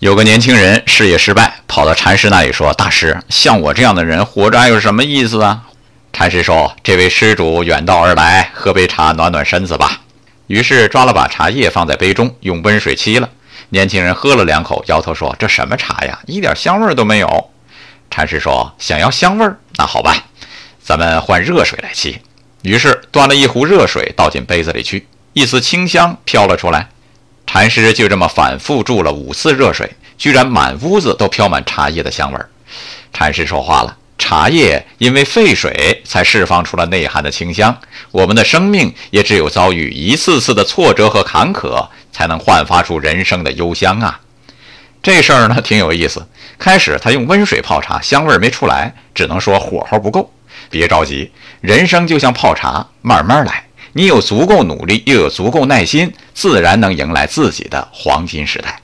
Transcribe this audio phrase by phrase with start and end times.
[0.00, 5.62] 有个年轻人事业失败，跑到禅师那里说：“大师，像我这样的人活着还有什么意思啊？”
[6.12, 10.02] 禅师说：“这位施主远道而来，喝杯茶暖暖身子吧。”
[10.48, 13.30] 于是抓了把茶叶放在杯中，用温水沏了。
[13.70, 17.50] 年轻人喝了两口，摇头说：“这什么茶呀，一点香味都没有。”
[18.10, 20.14] 禅师说：“想要香味，那好吧，
[20.82, 22.14] 咱们换热水来沏。”
[22.60, 26.90] 于是端了一壶热水倒进杯子里去，一丝清香飘了出来。
[27.58, 32.50] 禅师就这么反复注了五次热水，居然满屋子都飘满茶叶的香味儿。
[33.14, 37.74] 禅师说话了：“茶叶因为沸水才释放出了内涵的清香，
[38.10, 44.20] 我们的生命也只有遭遇一次次的挫折和坎坷，才能焕发出人生的幽香啊。”
[45.02, 46.28] 这事儿呢挺有意思。
[46.58, 50.30] 开始他用温水泡茶，香味儿没出来，只能说火候不够。
[50.68, 53.65] 别着急，人生就像泡茶，慢慢来。
[53.96, 58.82] 你有足够努力，又有足够耐心，自然能迎来自己的黄金时代。